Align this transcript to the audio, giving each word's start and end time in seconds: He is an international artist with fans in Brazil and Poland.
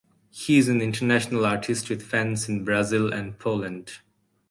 He 0.31 0.57
is 0.57 0.67
an 0.67 0.81
international 0.81 1.45
artist 1.45 1.87
with 1.87 2.01
fans 2.01 2.49
in 2.49 2.63
Brazil 2.65 3.13
and 3.13 3.37
Poland. 3.37 3.99